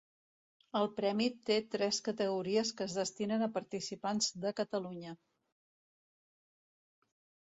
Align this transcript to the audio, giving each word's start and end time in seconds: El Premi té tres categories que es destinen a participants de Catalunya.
El 0.77 0.87
Premi 0.99 1.25
té 1.49 1.57
tres 1.75 1.97
categories 2.07 2.71
que 2.79 2.87
es 2.87 2.95
destinen 3.01 3.45
a 3.45 3.49
participants 3.57 4.29
de 4.45 4.53
Catalunya. 4.61 5.13